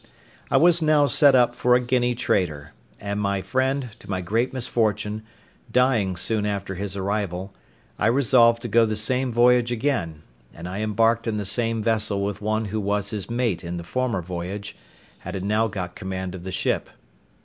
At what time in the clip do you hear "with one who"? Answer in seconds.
12.25-12.79